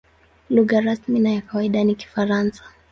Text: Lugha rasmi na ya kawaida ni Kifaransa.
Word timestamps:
Lugha 0.49 0.81
rasmi 0.81 1.19
na 1.19 1.31
ya 1.31 1.41
kawaida 1.41 1.83
ni 1.83 1.95
Kifaransa. 1.95 2.63